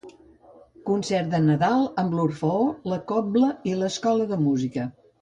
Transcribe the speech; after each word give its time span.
Concert 0.89 1.29
de 1.33 1.41
Nadal 1.43 1.85
amb 2.05 2.17
l'Orfeó, 2.21 2.65
la 2.95 3.01
Cobla 3.15 3.55
i 3.75 3.79
l'Escola 3.85 4.31
de 4.37 4.45
Música. 4.51 4.93